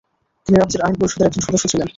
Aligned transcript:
তিনি 0.47 0.57
রাজ্যের 0.57 0.83
আইন 0.85 0.95
পরিষদের 0.99 1.27
একজন 1.27 1.41
সদস্য 1.47 1.65
ছিলেন। 1.71 1.87